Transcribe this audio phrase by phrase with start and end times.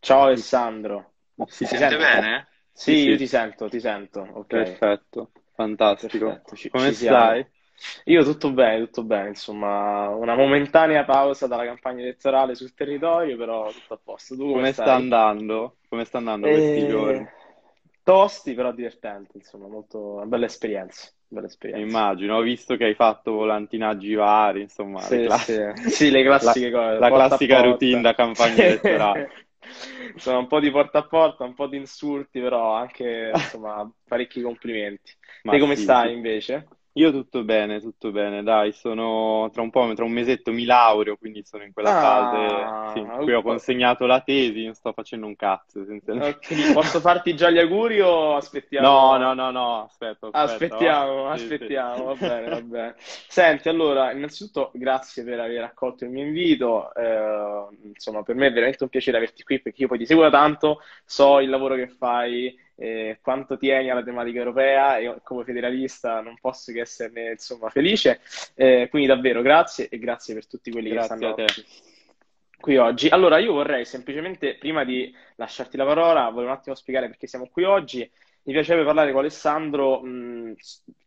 [0.00, 1.12] Ciao Alessandro.
[1.46, 2.48] Si sente bene?
[2.72, 4.20] Sì, Sì, io ti sento, ti sento.
[4.20, 6.42] Ok, Perfetto, fantastico.
[6.42, 6.54] perfetto.
[6.56, 7.34] Ci, Come ci siamo.
[7.34, 7.46] stai?
[8.04, 9.28] Io tutto bene, tutto bene.
[9.28, 14.36] Insomma, una momentanea pausa dalla campagna elettorale sul territorio, però tutto a posto.
[14.36, 15.78] Tu come Come sta andando?
[15.88, 17.24] Come sta andando questi giorni?
[17.24, 17.32] Eh,
[18.02, 19.36] tosti, però divertenti.
[19.38, 21.10] Insomma, molto una bella esperienza.
[21.26, 22.04] Bella esperienza.
[22.12, 25.58] Immagino, ho visto che hai fatto volantinaggi vari, insomma, le Sì, class- sì.
[25.88, 27.60] Sì, le classiche la, cose, la classica porta.
[27.60, 29.24] routine da campagna elettorale.
[30.14, 34.40] Insomma, un po' di porta a porta, un po' di insulti, però anche, insomma, parecchi
[34.42, 35.12] complimenti.
[35.42, 36.14] Ma Te come sì, stai sì.
[36.14, 36.68] invece?
[36.94, 41.16] Io tutto bene, tutto bene, dai, sono tra un po', tra un mesetto mi laureo,
[41.16, 44.92] quindi sono in quella fase, sì, in Ah, cui ho consegnato la tesi, non sto
[44.92, 45.84] facendo un cazzo,
[46.16, 48.36] ok, posso farti già gli auguri o
[48.78, 49.18] No, aspettiamo?
[49.18, 51.30] no, no, no, aspetta, aspetta, Aspettiamo, va.
[51.30, 51.72] Sì, sì.
[51.72, 52.94] aspettiamo, va bene, va bene.
[52.98, 56.94] Senti, allora, innanzitutto grazie per aver accolto il mio invito.
[56.94, 60.22] eh, insomma, per me è veramente un piacere averti qui perché io poi ti seguo
[60.24, 65.44] da tanto, so il lavoro che fai, eh, quanto tieni alla tematica europea e come
[65.44, 68.20] federalista non posso che esserne, insomma, felice.
[68.54, 71.44] Eh, quindi davvero grazie e grazie per tutti quelli che Grazie stanno a te.
[72.58, 73.08] qui oggi.
[73.08, 77.48] Allora, io vorrei semplicemente, prima di lasciarti la parola, volevo un attimo spiegare perché siamo
[77.50, 78.10] qui oggi.
[78.42, 80.54] Mi piacerebbe parlare con Alessandro, mh,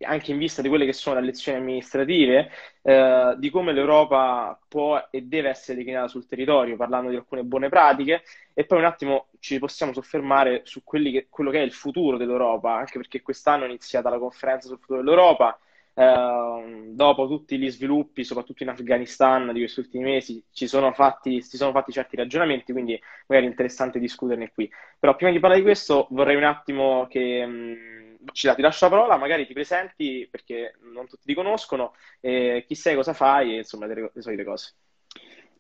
[0.02, 2.50] anche in vista di quelle che sono le elezioni amministrative,
[2.84, 7.70] eh, di come l'Europa può e deve essere declinata sul territorio, parlando di alcune buone
[7.70, 8.24] pratiche,
[8.54, 12.76] e poi un attimo ci possiamo soffermare su che- quello che è il futuro dell'Europa,
[12.76, 15.58] anche perché quest'anno è iniziata la conferenza sul futuro dell'Europa.
[15.96, 21.42] Ehm, dopo tutti gli sviluppi, soprattutto in Afghanistan di questi ultimi mesi, ci sono fatti,
[21.42, 24.70] si sono fatti certi ragionamenti, quindi magari è interessante discuterne qui.
[25.00, 28.92] Però prima di parlare di questo vorrei un attimo che mh, ci ti lascio la
[28.92, 33.58] parola, magari ti presenti perché non tutti ti conoscono, eh, chi sei, cosa fai, e
[33.58, 34.74] insomma le, le solite cose.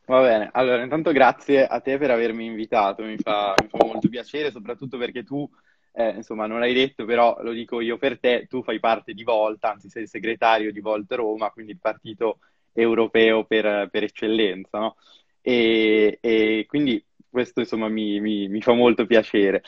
[0.06, 4.09] Va bene, allora intanto grazie a te per avermi invitato, mi fa, mi fa molto
[4.09, 5.50] piacere, soprattutto perché tu,
[5.94, 9.23] eh, insomma, non l'hai detto, però lo dico io per te, tu fai parte di
[9.23, 12.39] Volta, anzi sei il segretario di Volta Roma, quindi il partito
[12.73, 14.95] europeo per, per eccellenza, no?
[15.42, 19.61] E, e quindi questo, insomma, mi, mi- mi fa molto piacere.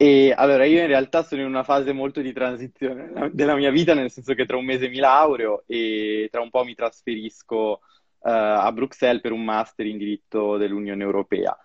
[0.00, 3.94] E allora io in realtà sono in una fase molto di transizione della mia vita,
[3.94, 7.80] nel senso che tra un mese mi laureo e tra un po' mi trasferisco
[8.22, 11.56] eh, a Bruxelles per un master in diritto dell'Unione Europea.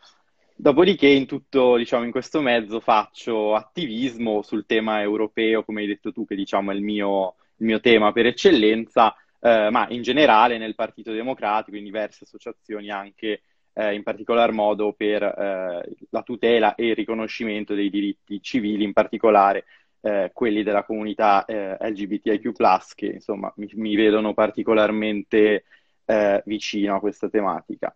[0.55, 6.11] Dopodiché, in tutto, diciamo, in questo mezzo faccio attivismo sul tema europeo, come hai detto
[6.11, 10.57] tu, che diciamo è il mio, il mio tema per eccellenza, eh, ma in generale
[10.57, 13.41] nel Partito Democratico, in diverse associazioni anche
[13.73, 18.93] eh, in particolar modo per eh, la tutela e il riconoscimento dei diritti civili, in
[18.93, 19.65] particolare
[20.01, 22.51] eh, quelli della comunità eh, LGBTIQ+,
[22.95, 25.65] che insomma mi, mi vedono particolarmente
[26.05, 27.93] eh, vicino a questa tematica.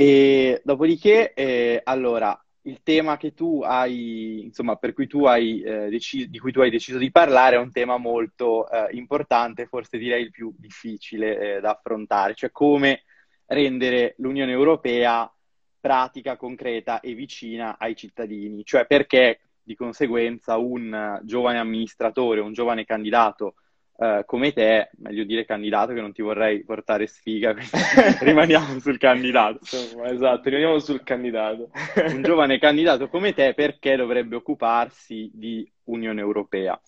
[0.00, 5.90] E dopodiché, eh, allora, il tema che tu hai, insomma, per cui tu hai, eh,
[5.90, 9.98] deci- di cui tu hai deciso di parlare è un tema molto eh, importante, forse
[9.98, 13.02] direi il più difficile eh, da affrontare, cioè come
[13.44, 15.30] rendere l'Unione Europea
[15.78, 22.86] pratica, concreta e vicina ai cittadini, cioè perché di conseguenza un giovane amministratore, un giovane
[22.86, 23.56] candidato
[24.02, 27.54] eh, come te, meglio dire candidato che non ti vorrei portare sfiga,
[28.20, 29.58] rimaniamo sul candidato.
[29.60, 31.70] Insomma, esatto, rimaniamo sul candidato.
[32.08, 36.80] Un giovane candidato come te perché dovrebbe occuparsi di Unione Europea?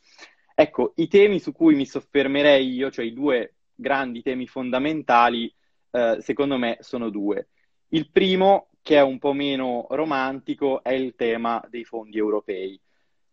[0.55, 5.55] Ecco, i temi su cui mi soffermerei io, cioè i due grandi temi fondamentali,
[5.91, 7.49] eh, secondo me sono due.
[7.89, 12.81] Il primo, che è un po' meno romantico, è il tema dei fondi europei.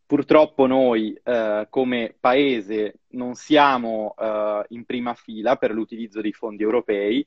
[0.09, 6.63] Purtroppo noi eh, come paese non siamo eh, in prima fila per l'utilizzo dei fondi
[6.63, 7.23] europei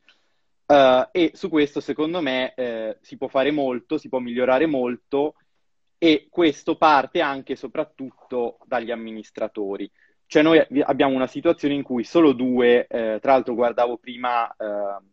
[0.67, 5.37] eh, e su questo secondo me eh, si può fare molto, si può migliorare molto
[5.97, 9.89] e questo parte anche e soprattutto dagli amministratori.
[10.27, 14.57] Cioè noi abbiamo una situazione in cui solo due, eh, tra l'altro guardavo prima eh,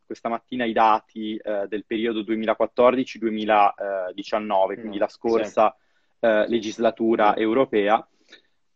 [0.03, 5.75] questa mattina i dati del periodo 2014-2019, quindi Mm, la scorsa
[6.19, 8.06] eh, legislatura europea,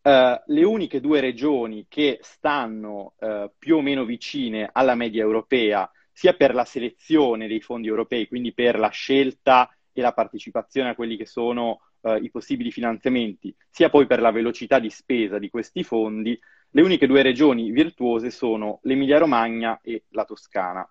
[0.02, 5.90] eh, le uniche due regioni che stanno eh, più o meno vicine alla media europea,
[6.12, 10.96] sia per la selezione dei fondi europei, quindi per la scelta e la partecipazione a
[10.96, 15.50] quelli che sono eh, i possibili finanziamenti, sia poi per la velocità di spesa di
[15.50, 16.40] questi fondi,
[16.76, 20.88] le uniche due regioni virtuose sono l'Emilia-Romagna e la Toscana.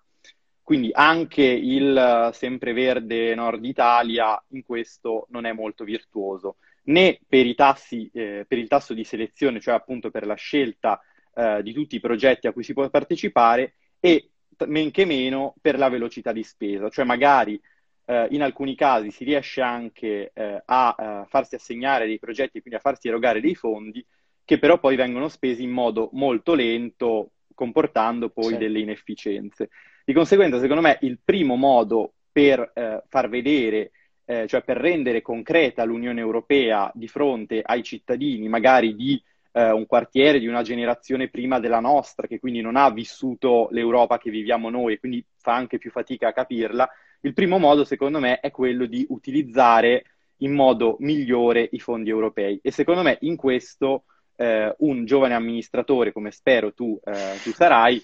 [0.63, 7.45] Quindi anche il eh, sempreverde Nord Italia in questo non è molto virtuoso, né per
[7.45, 11.01] i tassi, eh, per il tasso di selezione, cioè appunto per la scelta
[11.35, 14.29] eh, di tutti i progetti a cui si può partecipare, e
[14.67, 17.59] men che meno per la velocità di spesa, cioè magari
[18.05, 22.61] eh, in alcuni casi si riesce anche eh, a, eh, farsi assegnare dei progetti e
[22.61, 24.05] quindi a farsi erogare dei fondi
[24.45, 28.57] che però poi vengono spesi in modo molto lento, comportando poi sì.
[28.57, 29.69] delle inefficienze.
[30.05, 33.91] Di conseguenza, secondo me, il primo modo per eh, far vedere,
[34.25, 39.21] eh, cioè per rendere concreta l'Unione Europea di fronte ai cittadini, magari di
[39.53, 44.17] eh, un quartiere, di una generazione prima della nostra, che quindi non ha vissuto l'Europa
[44.17, 46.89] che viviamo noi e quindi fa anche più fatica a capirla,
[47.21, 50.03] il primo modo, secondo me, è quello di utilizzare
[50.37, 52.59] in modo migliore i fondi europei.
[52.61, 54.03] E secondo me in questo
[54.35, 58.01] eh, un giovane amministratore, come spero tu, eh, tu sarai,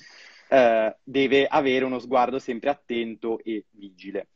[0.50, 4.28] eh, deve avere uno sguardo sempre attento e vigile.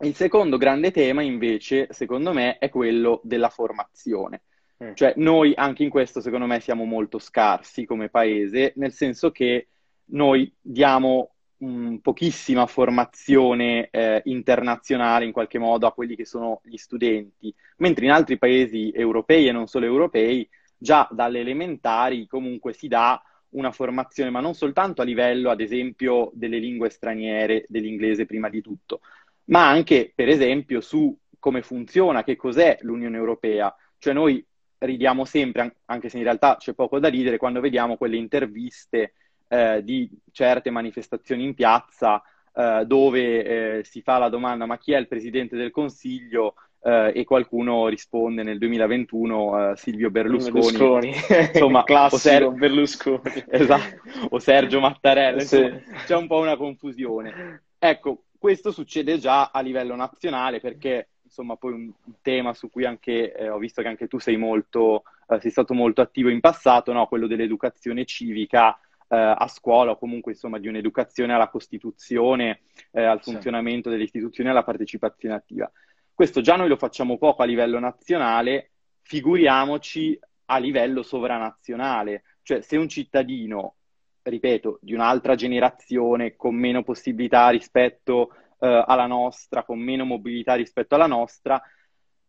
[0.00, 4.42] Il secondo grande tema, invece, secondo me, è quello della formazione.
[4.82, 4.94] Mm.
[4.94, 9.68] Cioè, noi anche in questo, secondo me, siamo molto scarsi come paese, nel senso che
[10.10, 16.76] noi diamo mh, pochissima formazione eh, internazionale in qualche modo a quelli che sono gli
[16.76, 22.86] studenti, mentre in altri paesi europei e non solo europei, già dalle elementari comunque si
[22.86, 23.20] dà
[23.50, 28.60] una formazione, ma non soltanto a livello, ad esempio, delle lingue straniere, dell'inglese prima di
[28.60, 29.00] tutto,
[29.44, 33.74] ma anche, per esempio, su come funziona, che cos'è l'Unione Europea.
[33.98, 34.44] Cioè noi
[34.78, 39.14] ridiamo sempre, anche se in realtà c'è poco da ridere, quando vediamo quelle interviste
[39.48, 42.22] eh, di certe manifestazioni in piazza
[42.54, 46.54] eh, dove eh, si fa la domanda ma chi è il Presidente del Consiglio?
[46.80, 51.12] Uh, e qualcuno risponde nel 2021 uh, Silvio Berlusconi, Berlusconi.
[51.52, 55.56] insomma, classico o Ser- Berlusconi esatto, o Sergio Mattarella, sì.
[55.56, 57.62] insomma, c'è un po' una confusione.
[57.78, 61.92] Ecco, questo succede già a livello nazionale perché insomma poi un,
[62.22, 65.74] tema su cui anche eh, ho visto che anche tu sei molto eh, sei stato
[65.74, 67.06] molto attivo in passato, no?
[67.06, 68.78] quello dell'educazione civica
[69.08, 73.90] eh, a scuola o comunque insomma di un'educazione alla Costituzione, eh, al funzionamento sì.
[73.90, 75.70] delle istituzioni e alla partecipazione attiva.
[76.18, 78.72] Questo già noi lo facciamo poco a livello nazionale,
[79.02, 83.76] figuriamoci a livello sovranazionale, cioè se un cittadino,
[84.22, 90.96] ripeto, di un'altra generazione con meno possibilità rispetto eh, alla nostra, con meno mobilità rispetto
[90.96, 91.62] alla nostra,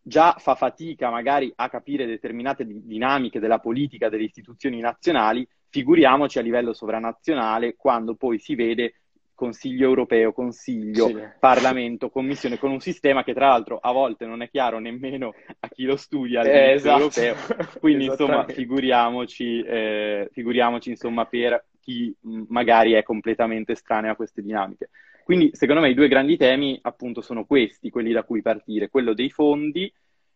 [0.00, 6.42] già fa fatica magari a capire determinate dinamiche della politica delle istituzioni nazionali, figuriamoci a
[6.42, 8.99] livello sovranazionale quando poi si vede
[9.40, 11.18] Consiglio europeo, Consiglio, sì.
[11.38, 15.68] Parlamento, Commissione, con un sistema che tra l'altro a volte non è chiaro nemmeno a
[15.68, 16.98] chi lo studia eh, esatto.
[16.98, 17.34] europeo.
[17.80, 22.14] Quindi insomma figuriamoci, eh, figuriamoci insomma per chi
[22.48, 24.90] magari è completamente estraneo a queste dinamiche.
[25.24, 29.14] Quindi secondo me i due grandi temi appunto sono questi, quelli da cui partire, quello
[29.14, 29.90] dei fondi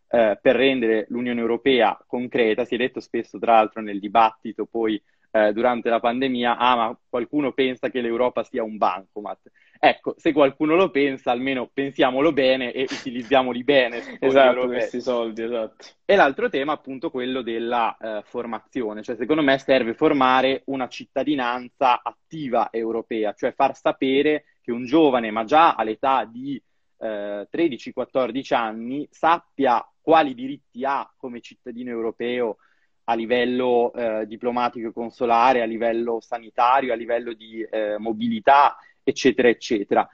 [0.09, 4.99] eh, per rendere l'Unione Europea concreta, si è detto spesso tra l'altro nel dibattito poi
[5.37, 9.51] eh, durante la pandemia, ah ma qualcuno pensa che l'Europa sia un bancomat.
[9.81, 14.17] Ecco, se qualcuno lo pensa, almeno pensiamolo bene e utilizziamoli bene.
[14.21, 15.87] esatto, questi soldi, esatto.
[16.05, 22.01] E l'altro tema appunto quello della eh, formazione, cioè secondo me serve formare una cittadinanza
[22.01, 26.63] attiva europea, cioè far sapere che un giovane, ma già all'età di
[26.99, 32.59] eh, 13-14 anni, sappia quali diritti ha come cittadino europeo
[33.05, 39.49] a livello eh, diplomatico e consolare, a livello sanitario, a livello di eh, mobilità, eccetera,
[39.49, 40.09] eccetera.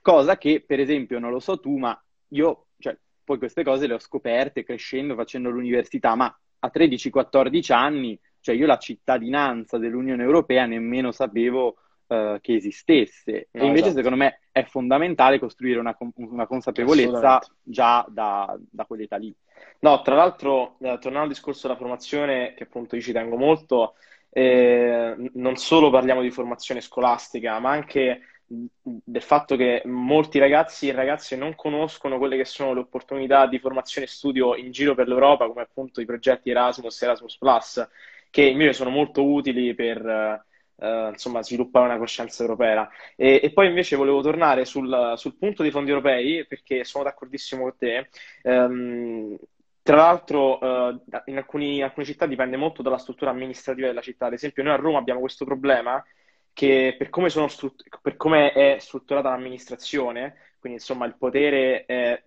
[0.00, 3.94] Cosa che, per esempio, non lo so tu, ma io, cioè, poi queste cose le
[3.94, 10.64] ho scoperte crescendo, facendo l'università, ma a 13-14 anni, cioè io la cittadinanza dell'Unione Europea
[10.66, 11.76] nemmeno sapevo
[12.10, 13.48] uh, che esistesse.
[13.52, 14.02] No, e invece, esatto.
[14.02, 19.34] secondo me, è fondamentale costruire una, una consapevolezza già da, da quell'età lì.
[19.80, 23.94] No, tra l'altro, eh, tornando al discorso della formazione, che appunto io ci tengo molto,
[24.30, 30.92] eh, non solo parliamo di formazione scolastica, ma anche del fatto che molti ragazzi e
[30.92, 35.06] ragazze non conoscono quelle che sono le opportunità di formazione e studio in giro per
[35.06, 37.88] l'Europa, come appunto i progetti Erasmus e Erasmus Plus,
[38.28, 40.44] che invece sono molto utili per
[40.80, 42.88] eh, insomma, sviluppare una coscienza europea.
[43.16, 47.62] E, e, poi invece volevo tornare sul, sul, punto dei fondi europei, perché sono d'accordissimo
[47.62, 48.08] con te.
[48.42, 49.36] Um,
[49.82, 54.26] tra l'altro, uh, in, alcuni, in, alcune città dipende molto dalla struttura amministrativa della città.
[54.26, 56.02] Ad esempio, noi a Roma abbiamo questo problema
[56.52, 62.20] che per come, strut- per come è strutturata l'amministrazione, quindi insomma il potere è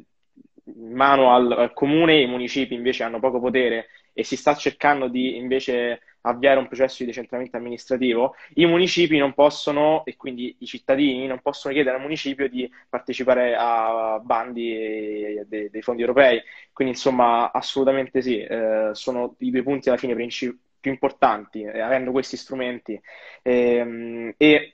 [0.65, 5.07] in mano al, al comune, i municipi invece hanno poco potere e si sta cercando
[5.07, 10.65] di invece avviare un processo di decentramento amministrativo, i municipi non possono, e quindi i
[10.65, 16.41] cittadini, non possono chiedere al municipio di partecipare a bandi dei, dei fondi europei.
[16.71, 21.79] Quindi, insomma, assolutamente sì, eh, sono i due punti alla fine principi più importanti, eh,
[21.79, 22.99] avendo questi strumenti.
[23.41, 24.73] Ehm, e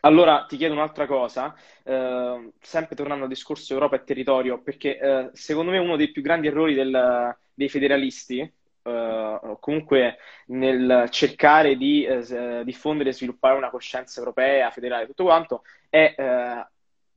[0.00, 5.30] Allora ti chiedo un'altra cosa, eh, sempre tornando al discorso Europa e territorio, perché eh,
[5.32, 8.52] secondo me uno dei più grandi errori del- dei federalisti,
[8.86, 15.62] eh, comunque nel cercare di eh, diffondere e sviluppare una coscienza europea, federale, tutto quanto,
[15.88, 16.66] è eh,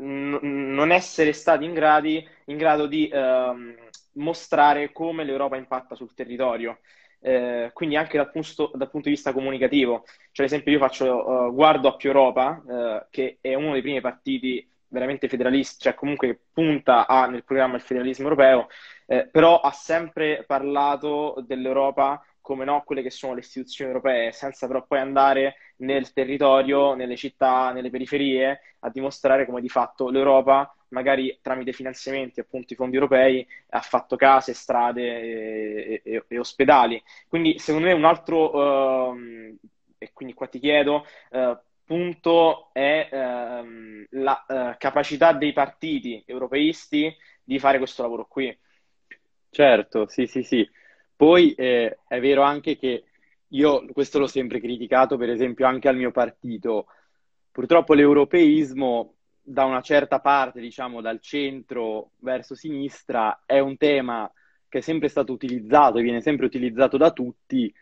[0.03, 0.39] n-
[0.73, 3.75] non essere stati in gradi- in grado di ehm,
[4.13, 6.79] mostrare come l'Europa impatta sul territorio.
[7.21, 10.03] Eh, quindi anche dal punto, dal punto di vista comunicativo.
[10.31, 13.81] Cioè, ad esempio, io faccio, eh, guardo a Più Europa, eh, che è uno dei
[13.81, 18.67] primi partiti veramente federalisti, cioè comunque punta a, nel programma il federalismo europeo,
[19.07, 24.65] eh, però ha sempre parlato dell'Europa come no, quelle che sono le istituzioni europee, senza
[24.67, 30.73] però poi andare nel territorio, nelle città, nelle periferie, a dimostrare come di fatto l'Europa,
[30.89, 37.01] magari tramite finanziamenti, appunto i fondi europei, ha fatto case, strade e, e- e ospedali.
[37.27, 39.57] Quindi, secondo me, un altro, ehm,
[39.97, 41.57] e quindi qua ti chiedo, eh,
[41.89, 47.11] punto è ehm, la eh, capacità dei partiti europeisti
[47.43, 48.55] di fare questo lavoro qui.
[49.49, 50.69] Certo, sì, sì, sì.
[51.15, 53.05] Poi eh, è vero anche che
[53.47, 56.85] io questo l'ho sempre criticato, per esempio, anche al mio partito.
[57.51, 64.31] Purtroppo l'europeismo, da una certa parte, diciamo dal centro verso sinistra, è un tema
[64.67, 67.73] che è sempre stato utilizzato e viene sempre utilizzato da tutti,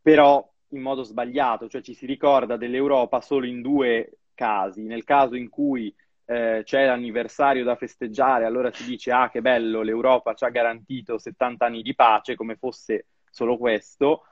[0.00, 4.82] però in modo sbagliato, cioè ci si ricorda dell'Europa solo in due casi.
[4.82, 5.94] Nel caso in cui
[6.26, 11.18] eh, c'è l'anniversario da festeggiare, allora si dice, ah, che bello, l'Europa ci ha garantito
[11.18, 14.24] 70 anni di pace, come fosse solo questo,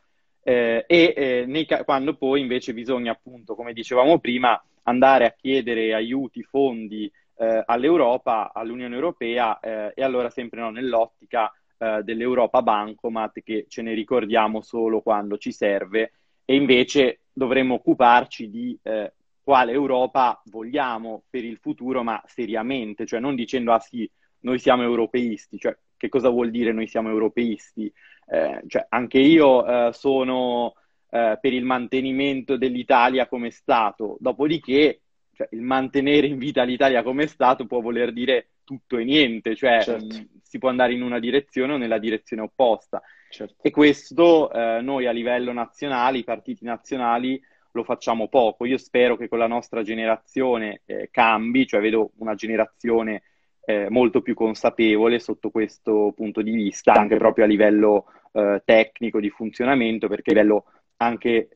[0.43, 5.93] eh, e eh, nei quando poi invece bisogna, appunto, come dicevamo prima, andare a chiedere
[5.93, 13.43] aiuti, fondi eh, all'Europa, all'Unione Europea, eh, e allora sempre no, nell'ottica eh, dell'Europa Bancomat,
[13.43, 16.13] che ce ne ricordiamo solo quando ci serve,
[16.51, 19.13] e invece dovremmo occuparci di eh,
[19.43, 24.83] quale Europa vogliamo per il futuro, ma seriamente, cioè non dicendo ah sì, noi siamo
[24.83, 27.93] europeisti, cioè che cosa vuol dire noi siamo europeisti?
[28.31, 30.73] Eh, cioè, anche io eh, sono
[31.11, 35.03] eh, per il mantenimento dell'Italia come Stato, dopodiché
[35.35, 39.83] cioè, il mantenere in vita l'Italia come Stato può voler dire tutto e niente, cioè
[39.83, 43.03] Certo, mh, si può andare in una direzione o nella direzione opposta.
[43.29, 43.57] Certo.
[43.63, 47.41] E questo eh, noi a livello nazionale, i partiti nazionali,
[47.73, 48.65] lo facciamo poco.
[48.65, 53.23] Io spero che con la nostra generazione eh, cambi, cioè vedo una generazione
[53.65, 59.21] eh, molto più consapevole sotto questo punto di vista, anche proprio a livello eh, tecnico
[59.21, 60.65] di funzionamento, perché a livello
[60.97, 61.49] anche...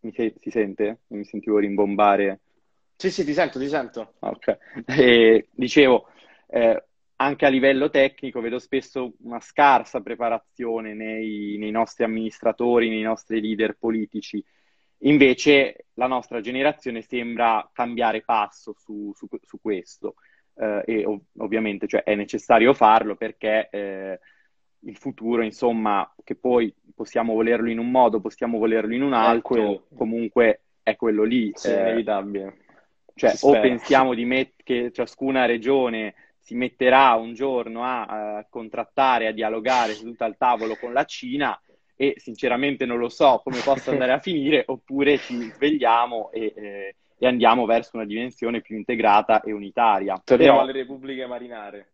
[0.00, 0.98] Mi se- si sente?
[1.08, 2.40] Mi sentivo rimbombare.
[2.96, 4.14] Sì, sì, ti sento, ti sento.
[4.18, 4.58] Ok.
[4.86, 6.08] E, dicevo,
[6.48, 6.82] eh,
[7.24, 13.40] anche a livello tecnico vedo spesso una scarsa preparazione nei, nei nostri amministratori, nei nostri
[13.40, 14.44] leader politici.
[14.98, 20.14] Invece la nostra generazione sembra cambiare passo su, su- su questo.
[20.56, 24.20] Eh, e ov- ovviamente, cioè, è necessario farlo perché eh,
[24.80, 29.86] il futuro, insomma, che poi possiamo volerlo in un modo, possiamo volerlo in un altro,
[29.94, 31.50] comunque è quello lì.
[31.54, 32.58] Sì, Eh, inevitabile.
[33.14, 36.14] cioè, o pensiamo di met- che ciascuna regione
[36.44, 41.58] si metterà un giorno a, eh, contrattare, a dialogare seduta al tavolo con la Cina,
[41.96, 46.96] e sinceramente non lo so come possa andare a finire, oppure ci svegliamo e, eh,
[47.16, 50.20] e andiamo verso una dimensione più integrata e unitaria.
[50.22, 51.92] Torniamo Però, alle repubbliche marinare.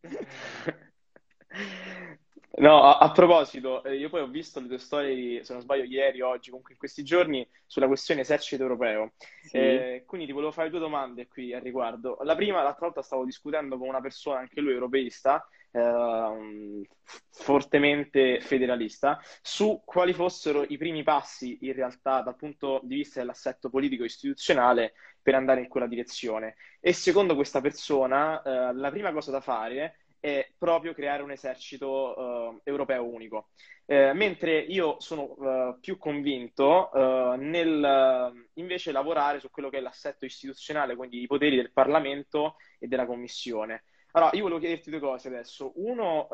[2.50, 5.84] No, a, a proposito, eh, io poi ho visto le tue storie, se non sbaglio,
[5.84, 9.12] ieri, oggi, comunque in questi giorni, sulla questione esercito europeo.
[9.40, 12.18] sì, Eh, quindi ti volevo fare due domande qui al riguardo.
[12.22, 16.82] La prima, l'altra volta stavo discutendo con una persona, anche lui europeista, ehm,
[17.30, 23.68] fortemente federalista, su quali fossero i primi passi in realtà dal punto di vista dell'assetto
[23.70, 26.56] politico istituzionale per andare in quella direzione.
[26.80, 32.16] E secondo questa persona, eh, la prima cosa da fare è proprio creare un esercito
[32.16, 33.48] eh, europeo unico.
[33.86, 39.80] Eh, mentre io sono eh, più convinto eh, nel invece lavorare su quello che è
[39.80, 43.84] l'assetto istituzionale, quindi i poteri del Parlamento e della Commissione.
[44.12, 45.72] Allora, io volevo chiederti due cose adesso.
[45.76, 46.28] Uno,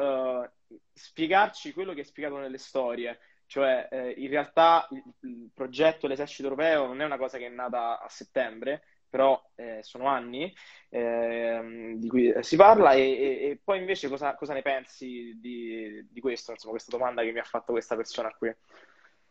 [0.92, 6.48] spiegarci quello che è spiegato nelle storie, cioè eh, in realtà il, il progetto dell'esercito
[6.48, 8.82] europeo non è una cosa che è nata a settembre,
[9.14, 10.52] però eh, sono anni
[10.88, 16.04] ehm, di cui si parla e, e- e poi invece cosa, cosa ne pensi di,
[16.11, 18.52] di questo, insomma, questa domanda che mi ha fatto questa persona qui.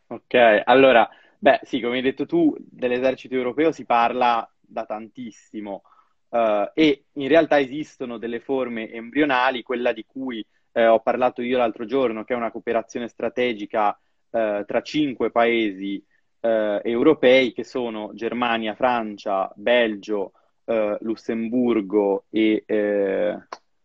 [0.08, 0.62] ok.
[0.66, 5.84] Allora, beh, sì, come hai detto tu, dell'esercito europeo si parla da tantissimo.
[6.30, 11.58] Eh, e in realtà esistono delle forme embrionali, quella di cui eh, ho parlato io
[11.58, 13.98] l'altro giorno, che è una cooperazione strategica
[14.32, 16.04] eh, tra cinque paesi
[16.44, 20.34] eh, europei che sono Germania, Francia, Belgio,
[20.66, 23.38] eh, Lussemburgo e eh,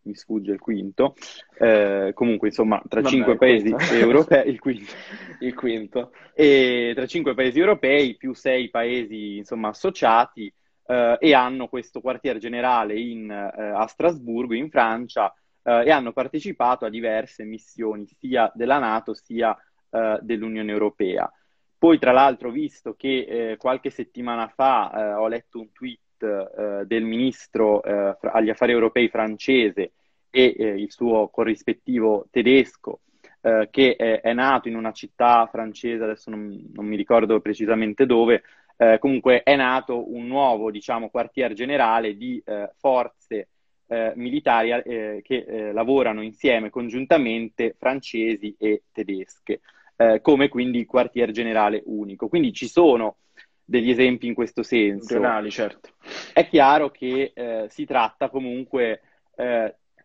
[0.03, 1.15] mi sfugge il quinto.
[1.57, 3.95] Eh, comunque, insomma, tra Vabbè, cinque paesi quinto.
[3.95, 4.93] europei, il quinto.
[5.41, 6.13] il quinto.
[6.35, 10.53] E tra cinque paesi europei più sei paesi, insomma, associati
[10.87, 16.87] eh, e hanno questo quartier generale in, eh, a Strasburgo, in Francia, e hanno partecipato
[16.87, 19.55] a diverse missioni sia della Nato sia
[20.23, 21.31] dell'Unione Europea.
[21.79, 27.81] Poi, tra l'altro, visto che eh, qualche settimana fa ho letto un tweet del ministro
[27.81, 29.93] agli affari europei francese
[30.31, 30.43] e
[30.77, 33.01] il suo corrispettivo tedesco,
[33.41, 38.05] eh, che è, è, nato in una città francese, adesso non, non mi ricordo precisamente
[38.07, 38.43] dove,
[38.77, 43.49] eh, comunque è nato un nuovo, diciamo, quartier generale di eh, forze
[43.87, 49.61] eh, militari eh, che eh, lavorano insieme congiuntamente francesi e tedesche,
[49.99, 52.29] eh, come quindi quartier generale unico.
[52.29, 53.17] Quindi ci sono
[53.63, 55.15] degli esempi in questo senso.
[55.15, 55.91] Regionali, certo.
[56.33, 57.33] È chiaro che
[57.69, 59.03] si tratta comunque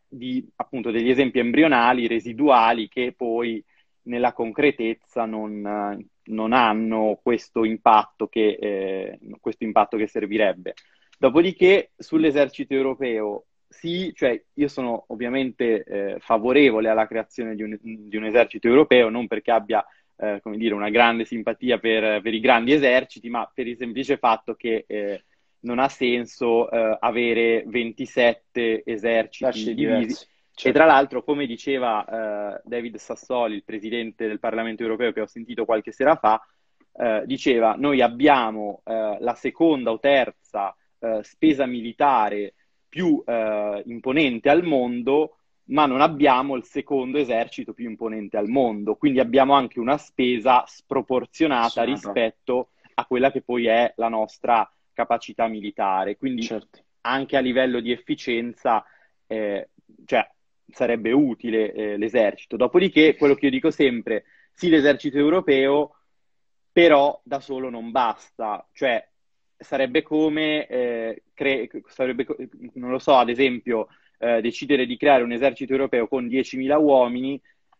[0.09, 3.63] di appunto degli esempi embrionali, residuali, che poi
[4.03, 10.73] nella concretezza non, non hanno questo impatto, che, eh, questo impatto che servirebbe.
[11.17, 18.15] Dopodiché sull'esercito europeo, sì, cioè io sono ovviamente eh, favorevole alla creazione di un, di
[18.15, 19.85] un, esercito europeo, non perché abbia
[20.17, 24.17] eh, come dire, una grande simpatia per, per, i grandi eserciti, ma per il semplice
[24.17, 25.23] fatto che eh,
[25.61, 30.25] non ha senso eh, avere 27 eserciti divisi.
[30.55, 30.69] Certo.
[30.69, 35.25] E tra l'altro, come diceva uh, David Sassoli, il presidente del Parlamento europeo che ho
[35.25, 36.39] sentito qualche sera fa,
[36.91, 40.75] uh, diceva noi abbiamo la seconda o terza
[41.21, 42.53] spesa militare
[42.93, 43.23] più
[43.85, 45.37] imponente al mondo,
[45.69, 48.93] ma non abbiamo il secondo esercito più imponente al mondo.
[48.93, 54.71] Quindi abbiamo anche una spesa sproporzionata sì, rispetto a quella che poi è la nostra
[54.93, 56.17] capacità militare.
[56.17, 56.83] Quindi certo.
[57.01, 58.85] anche a livello di efficienza,
[59.25, 59.69] eh,
[60.05, 60.29] cioè
[60.69, 62.57] sarebbe utile eh, l'esercito.
[62.57, 65.95] Dopodiché, quello che io dico sempre, sì, l'esercito europeo,
[66.71, 68.67] però da solo non basta.
[68.71, 69.03] Cioè,
[69.63, 72.25] sarebbe come, eh, cre- sarebbe,
[72.73, 73.87] non lo so, ad esempio,
[74.19, 77.39] eh, decidere di creare un esercito europeo con 10.000 uomini,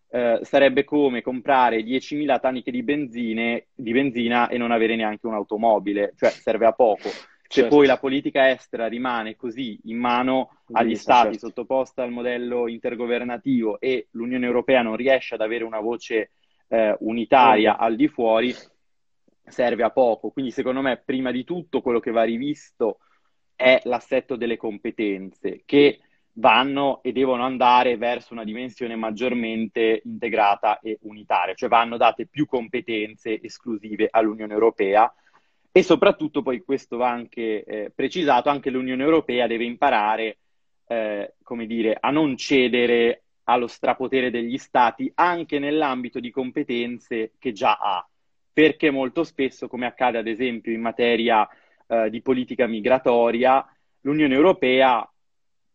[0.09, 6.13] eh, sarebbe come comprare 10.000 taniche di, benzine, di benzina e non avere neanche un'automobile,
[6.17, 7.09] cioè serve a poco.
[7.09, 7.75] Se certo.
[7.75, 11.47] poi la politica estera rimane così in mano agli Stati, certo.
[11.47, 16.31] sottoposta al modello intergovernativo e l'Unione Europea non riesce ad avere una voce
[16.67, 18.55] eh, unitaria al di fuori,
[19.45, 20.29] serve a poco.
[20.29, 22.99] Quindi secondo me, prima di tutto, quello che va rivisto
[23.55, 25.99] è l'assetto delle competenze, che
[26.33, 32.47] vanno e devono andare verso una dimensione maggiormente integrata e unitaria, cioè vanno date più
[32.47, 35.13] competenze esclusive all'Unione Europea
[35.75, 40.37] e soprattutto, poi questo va anche eh, precisato, anche l'Unione Europea deve imparare,
[40.87, 47.51] eh, come dire, a non cedere allo strapotere degli stati anche nell'ambito di competenze che
[47.53, 48.07] già ha,
[48.53, 51.47] perché molto spesso, come accade ad esempio in materia
[51.87, 53.65] eh, di politica migratoria,
[54.01, 55.05] l'Unione Europea,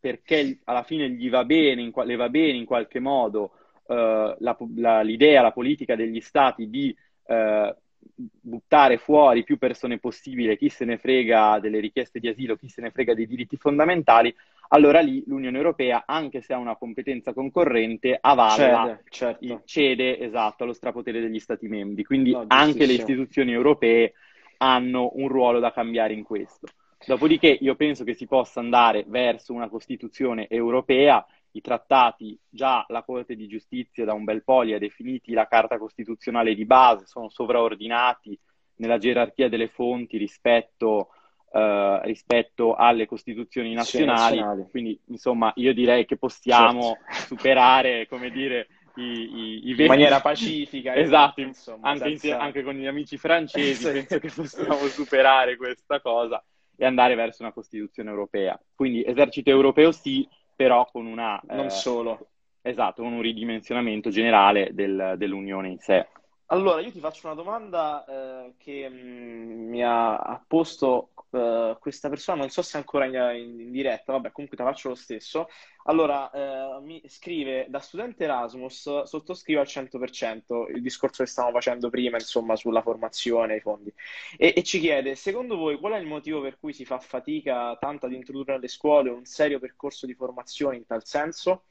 [0.01, 3.53] perché alla fine gli va bene, le va bene in qualche modo
[3.89, 7.77] eh, la, la, l'idea, la politica degli stati di eh,
[8.15, 12.81] buttare fuori più persone possibile, chi se ne frega delle richieste di asilo, chi se
[12.81, 14.35] ne frega dei diritti fondamentali,
[14.69, 19.63] allora lì l'Unione Europea, anche se ha una competenza concorrente, avalla, cede, certo.
[19.65, 22.05] cede esatto, allo strapotere degli Stati membri.
[22.05, 24.15] Quindi no, anche le istituzioni europee
[24.59, 26.67] hanno un ruolo da cambiare in questo.
[27.07, 33.03] Dopodiché io penso che si possa andare verso una Costituzione europea i trattati, già la
[33.03, 37.07] Corte di Giustizia da un bel po' li ha definiti la Carta Costituzionale di base,
[37.07, 38.39] sono sovraordinati
[38.77, 41.11] nella gerarchia delle fonti rispetto,
[41.51, 44.37] uh, rispetto alle Costituzioni nazionali.
[44.37, 44.67] nazionali.
[44.71, 47.35] Quindi, insomma, io direi che possiamo certo.
[47.35, 50.95] superare, come dire, i, i, i in maniera pacifica.
[50.97, 52.13] esatto, insomma, anche, senza...
[52.13, 53.93] insieme, anche, con gli amici francesi sì.
[53.93, 56.43] penso che possiamo superare questa cosa
[56.77, 58.61] e andare verso una Costituzione europea.
[58.75, 61.41] Quindi esercito europeo sì, però con una...
[61.49, 62.29] Non eh, solo.
[62.61, 66.07] Esatto, con un ridimensionamento generale del, dell'Unione in sé.
[66.51, 72.09] Allora, io ti faccio una domanda eh, che mh, mm, mi ha posto eh, questa
[72.09, 74.95] persona, non so se è ancora in, in, diretta, vabbè, comunque te la faccio lo
[74.95, 75.49] stesso.
[75.85, 81.91] Allora, eh, mi scrive, da studente Erasmus sottoscrivo al 100% il discorso che stavamo facendo
[81.91, 83.93] prima, insomma, sulla formazione i fondi,
[84.37, 87.77] e, e ci chiede, secondo voi, qual è il motivo per cui si fa fatica
[87.79, 91.65] tanto ad introdurre nelle scuole un serio percorso di formazione in tal senso?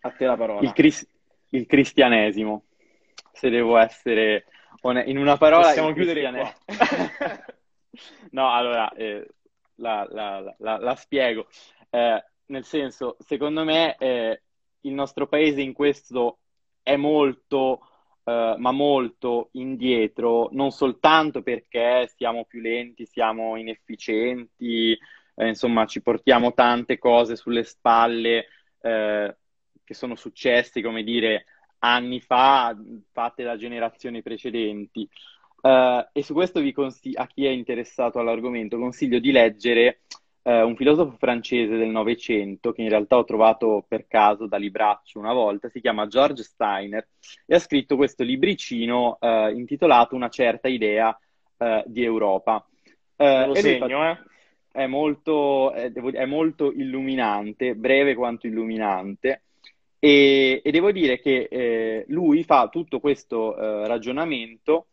[0.00, 0.60] A te la parola.
[0.60, 1.08] Il, cris-
[1.50, 2.64] il cristianesimo
[3.32, 4.46] se devo essere
[5.06, 5.66] in una parola...
[5.66, 6.54] Possiamo chiudere qua.
[8.30, 9.26] no, allora, eh,
[9.76, 11.46] la, la, la, la, spiego.
[11.90, 14.42] Eh, nel senso, secondo me eh,
[14.80, 16.38] il nostro paese in questo
[16.82, 17.80] è molto,
[18.24, 24.96] eh, ma molto indietro, non soltanto perché siamo più lenti, siamo inefficienti,
[25.34, 28.46] eh, insomma ci portiamo tante cose sulle spalle
[28.80, 29.36] eh,
[29.84, 31.46] che sono successe, come dire,
[31.80, 32.76] anni fa,
[33.12, 35.08] fatte da generazioni precedenti.
[35.62, 40.00] Uh, e su questo vi consiglio, a chi è interessato all'argomento, consiglio di leggere
[40.42, 45.20] uh, un filosofo francese del Novecento, che in realtà ho trovato per caso da libraccio
[45.20, 47.06] una volta, si chiama George Steiner,
[47.46, 51.16] e ha scritto questo libricino uh, intitolato Una certa idea
[51.84, 52.66] di Europa.
[53.14, 54.18] lo segno, eh?
[54.72, 59.42] È molto, è, è molto illuminante, breve quanto illuminante.
[60.00, 63.54] E, e, devo dire che eh, lui fa tutto questo
[63.86, 64.86] ragionamento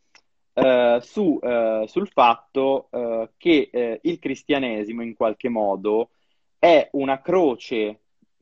[0.61, 6.09] eh, su, eh, sul fatto eh, che eh, il cristianesimo in qualche modo
[6.57, 8.01] è una croce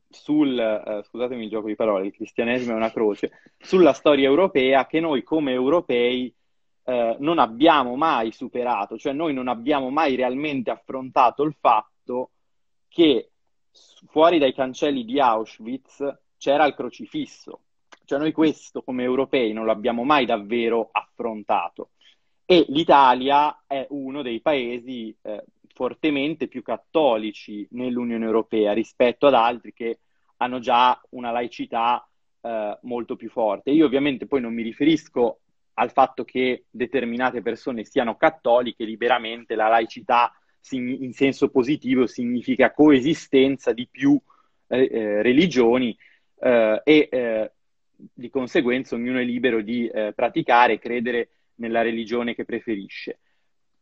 [0.09, 4.99] sul, scusatemi il gioco di parole, il cristianesimo è una croce, sulla storia europea che
[4.99, 6.33] noi come europei
[6.87, 12.31] non abbiamo mai superato, cioè noi non abbiamo mai realmente affrontato il fatto
[12.87, 13.31] che
[14.07, 17.63] fuori dai cancelli di Auschwitz c'era il crocifisso.
[18.05, 21.89] Cioè noi questo come europei non l'abbiamo mai davvero affrontato.
[22.49, 29.73] E l'Italia è uno dei paesi eh, fortemente più cattolici nell'Unione Europea rispetto ad altri
[29.73, 29.99] che
[30.37, 32.07] hanno già una laicità
[32.39, 33.71] eh, molto più forte.
[33.71, 35.39] Io ovviamente poi non mi riferisco
[35.73, 40.31] al fatto che determinate persone siano cattoliche liberamente, la laicità
[40.69, 44.17] in senso positivo significa coesistenza di più
[44.67, 45.97] eh, eh religioni
[46.39, 47.51] eh, e eh,
[47.93, 53.19] di conseguenza ognuno è libero di praticare e credere nella religione che preferisce.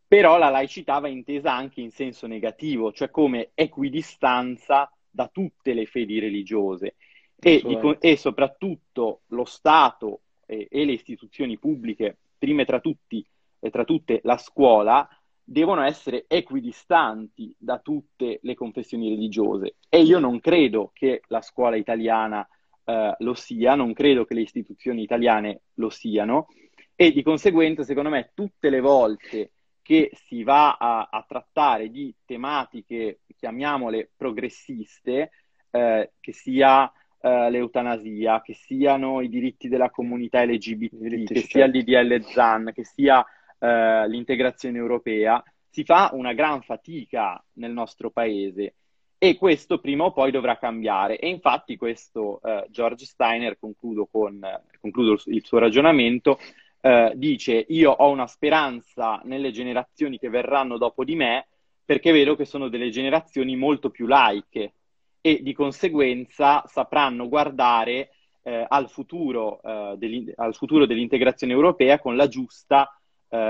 [0.07, 5.85] Però la laicità va intesa anche in senso negativo, cioè come equidistanza da tutte le
[5.85, 6.95] fedi religiose
[7.39, 13.25] e, di, e soprattutto lo Stato e, e, le istituzioni pubbliche, prime tra, tutti,
[13.59, 15.07] e tra tutte la scuola,
[15.43, 19.75] devono essere equidistanti da tutte le confessioni religiose.
[19.89, 22.47] E io non credo che la scuola italiana
[22.83, 26.47] eh, lo sia, non credo che le istituzioni italiane lo siano
[26.95, 32.13] e di conseguenza, secondo me, tutte le volte che si va a, a trattare di
[32.25, 35.31] tematiche, chiamiamole progressiste,
[35.69, 41.65] eh, che sia eh, l'eutanasia, che siano i diritti della comunità LGBT, diritti che sia
[41.65, 43.23] il DDL ZAN, che sia
[43.59, 48.75] eh, l'integrazione europea, si fa una gran fatica nel nostro paese
[49.17, 51.19] e questo prima o poi dovrà cambiare.
[51.19, 54.39] E infatti questo uh, George Steiner, concludo, con,
[54.79, 56.37] concludo il suo ragionamento,
[56.85, 61.47] uh, dice io ho una speranza nelle generazioni che verranno dopo di me
[61.83, 64.73] perché vedo che sono delle generazioni molto più laiche
[65.21, 68.11] e di conseguenza sapranno guardare
[68.43, 72.89] uh, al, futuro, al, futuro, dell'integrazione europea con la giusta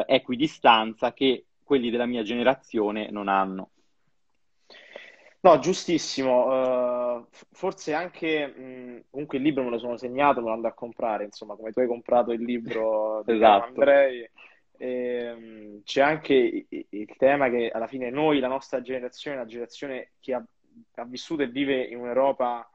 [0.07, 3.69] equidistanza che quelli della mia generazione non hanno.
[5.45, 7.17] No, giustissimo.
[7.19, 10.73] Uh, forse anche, mh, comunque il libro me lo sono segnato, me lo andrò a
[10.73, 13.67] comprare, insomma, come tu hai comprato il libro di esatto.
[13.67, 14.27] Andrei.
[14.75, 19.45] E, um, c'è anche il, il tema che alla fine noi, la nostra generazione, la
[19.45, 20.43] generazione che ha,
[20.95, 22.67] ha vissuto e vive in un'Europa,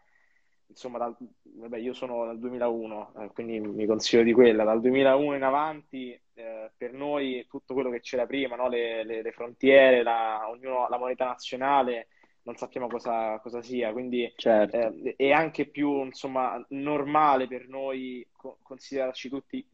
[0.68, 5.34] insomma, dal, vabbè, io sono dal 2001, eh, quindi mi consiglio di quella, dal 2001
[5.34, 8.68] in avanti, eh, per noi tutto quello che c'era prima, no?
[8.68, 12.06] le, le, le, frontiere, la, ognuno, la moneta nazionale
[12.42, 14.76] non sappiamo cosa, cosa sia, quindi certo.
[14.76, 19.66] eh, è anche più insomma, normale per noi co- considerarci tutti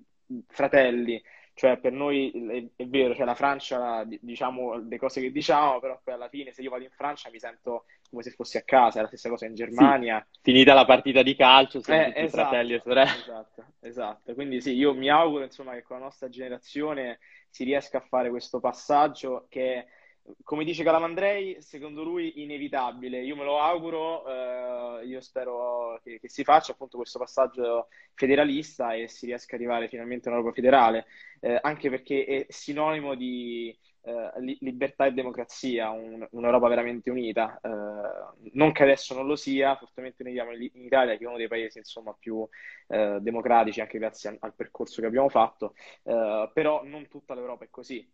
[0.48, 1.22] fratelli,
[1.54, 2.30] cioè per noi
[2.76, 6.52] è, è vero, cioè la Francia diciamo le cose che diciamo, però poi alla fine
[6.52, 9.28] se io vado in Francia mi sento come se fossi a casa, è la stessa
[9.28, 10.24] cosa in Germania.
[10.30, 10.40] Sì.
[10.42, 13.10] Finita la partita di calcio, siamo eh, tutti esatto, fratelli e sorelle.
[13.10, 14.34] Esatto, esatto.
[14.34, 18.28] Quindi sì, io mi auguro insomma che con la nostra generazione si riesca a fare
[18.28, 19.86] questo passaggio che
[20.42, 23.22] come dice Calamandrei, secondo lui inevitabile.
[23.22, 28.94] Io me lo auguro, eh, io spero che, che, si faccia appunto questo passaggio federalista
[28.94, 31.06] e si riesca ad arrivare finalmente a un'Europa federale,
[31.40, 37.58] eh, anche perché è sinonimo di eh, libertà e democrazia, un, un'Europa veramente unita.
[37.60, 41.36] Eh, non che adesso non lo sia, fortemente noi viviamo in, Italia, che è uno
[41.36, 42.46] dei paesi insomma, più
[42.86, 47.64] eh, democratici, anche grazie al, al, percorso che abbiamo fatto, eh, però non tutta l'Europa
[47.64, 48.08] è così.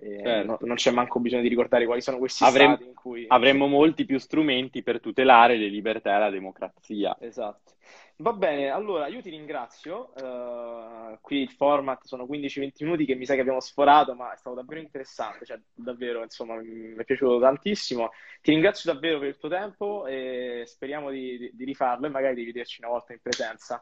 [0.00, 0.46] Eh, certo.
[0.46, 3.24] no, non c'è manco bisogno di ricordare quali sono questi Avrem- stati in cui...
[3.28, 7.14] Avremmo molti più strumenti per tutelare le libertà e la democrazia.
[7.20, 7.72] Esatto.
[8.20, 10.12] Va bene, allora io ti ringrazio.
[10.16, 14.36] eh, qui il format sono 15-20 minuti che mi sa che abbiamo sforato, ma è
[14.36, 18.10] stato davvero interessante, cioè davvero, insomma, mi è piaciuto tantissimo.
[18.42, 22.34] Ti ringrazio davvero per il tuo tempo e speriamo di, di- di rifarlo e magari
[22.34, 23.80] di vederci una volta in presenza.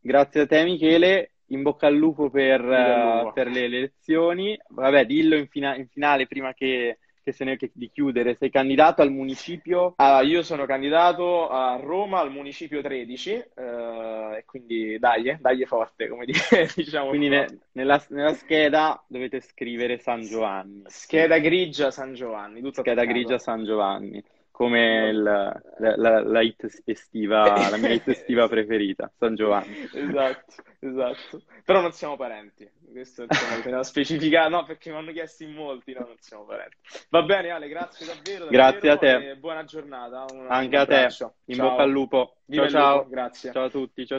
[0.00, 1.30] Grazie a te, Michele.
[1.50, 3.32] In bocca al lupo per, bocca al eh, lupo.
[3.32, 4.60] per le, le elezioni.
[4.70, 8.36] Vabbè, dillo in, fina- in finale prima che, che se ne, che- di chiudere.
[8.36, 9.94] Sei candidato al municipio?
[9.96, 16.06] Allora, io sono candidato a Roma al municipio 13, eh, e quindi dai, dai forte,
[16.06, 16.32] come di-
[16.76, 20.84] diciamo Quindi ne- nella, nella scheda dovete scrivere San Giovanni.
[20.86, 24.22] Scheda grigia San Giovanni, tutto Scheda grigia San Giovanni.
[24.56, 25.60] Come il- la,
[25.96, 29.76] la- la hit estiva, la mia hit estiva preferita, San Giovanni.
[29.92, 31.42] Esatto, esatto.
[31.62, 32.66] Però non siamo parenti.
[32.90, 36.76] Questo insomma, bisogna specificare, no, perché mi hanno chiesto in molti, no, non siamo parenti.
[37.10, 39.36] Va bene, Ale, grazie davvero, Grazie a te.
[39.36, 40.24] buona giornata.
[40.32, 41.08] Un, Anche un a te.
[41.46, 41.68] In Ciao.
[41.68, 42.36] bocca al lupo.
[42.50, 43.06] Ciao ciao.
[43.08, 43.52] grazie.
[43.52, 44.06] Ciao a tutti.
[44.06, 44.14] Ciao